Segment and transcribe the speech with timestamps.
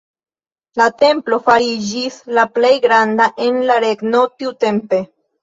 [0.79, 5.03] La templo fariĝis la plej granda en la regno tiutempe.